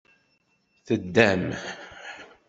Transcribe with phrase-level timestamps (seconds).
[0.85, 1.45] Teddam.